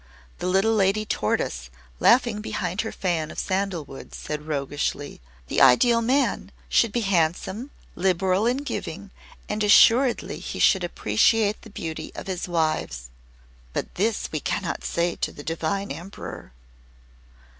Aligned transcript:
The 0.39 0.47
little 0.47 0.73
Lady 0.73 1.05
Tortoise, 1.05 1.69
laughing 1.99 2.41
behind 2.41 2.81
her 2.81 2.91
fan 2.91 3.29
of 3.29 3.37
sandalwood, 3.37 4.15
said 4.15 4.47
roguishly: 4.47 5.21
"The 5.45 5.61
Ideal 5.61 6.01
Man 6.01 6.51
should 6.69 6.91
be 6.91 7.01
handsome, 7.01 7.69
liberal 7.93 8.47
in 8.47 8.63
giving, 8.63 9.11
and 9.47 9.63
assuredly 9.63 10.39
he 10.39 10.57
should 10.57 10.83
appreciate 10.83 11.61
the 11.61 11.69
beauty 11.69 12.11
of 12.15 12.25
his 12.25 12.47
wives. 12.47 13.09
But 13.73 13.93
this 13.93 14.31
we 14.31 14.39
cannot 14.39 14.83
say 14.83 15.17
to 15.17 15.31
the 15.31 15.43
Divine 15.43 15.91
Emperor." 15.91 16.51